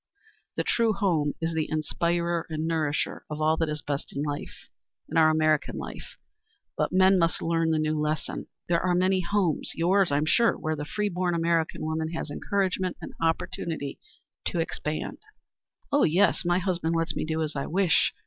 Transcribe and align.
The 0.55 0.63
true 0.63 0.93
home 0.93 1.33
is 1.39 1.53
the 1.53 1.65
inspirer 1.69 2.47
and 2.49 2.65
nourisher 2.65 3.23
of 3.29 3.39
all 3.39 3.55
that 3.57 3.69
is 3.69 3.83
best 3.83 4.17
in 4.17 4.23
life 4.23 4.67
in 5.07 5.15
our 5.15 5.29
American 5.29 5.77
life; 5.77 6.17
but 6.75 6.91
men 6.91 7.19
must 7.19 7.39
learn 7.39 7.69
the 7.69 7.77
new 7.77 7.95
lesson. 7.99 8.47
There 8.67 8.81
are 8.81 8.95
many 8.95 9.21
homes 9.21 9.73
yours, 9.75 10.11
I'm 10.11 10.25
sure 10.25 10.57
where 10.57 10.75
the 10.75 10.85
free 10.85 11.09
born 11.09 11.35
American 11.35 11.83
woman 11.83 12.13
has 12.13 12.31
encouragement 12.31 12.97
and 12.99 13.11
the 13.11 13.23
opportunity 13.23 13.99
to 14.45 14.59
expand." 14.59 15.19
"Oh, 15.91 16.01
yes. 16.01 16.43
My 16.45 16.57
husband 16.57 16.95
lets 16.95 17.15
me 17.15 17.23
do 17.23 17.43
as 17.43 17.55
I 17.55 17.67
wish. 17.67 18.11